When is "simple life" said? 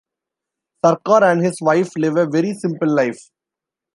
2.55-3.29